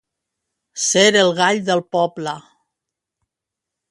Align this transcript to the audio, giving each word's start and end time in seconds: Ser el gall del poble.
Ser 0.83 1.03
el 1.19 1.29
gall 1.41 1.61
del 1.69 1.85
poble. 1.97 2.35